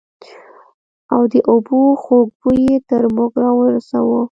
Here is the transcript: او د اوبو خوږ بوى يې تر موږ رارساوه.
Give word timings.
او 1.13 1.21
د 1.31 1.33
اوبو 1.51 1.79
خوږ 2.01 2.27
بوى 2.39 2.57
يې 2.67 2.77
تر 2.89 3.03
موږ 3.15 3.31
رارساوه. 3.43 4.19